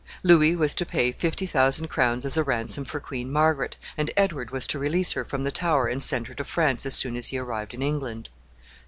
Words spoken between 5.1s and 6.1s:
her from the Tower and